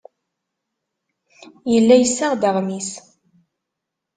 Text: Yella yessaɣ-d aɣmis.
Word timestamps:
Yella 1.73 1.95
yessaɣ-d 1.97 2.43
aɣmis. 2.49 2.89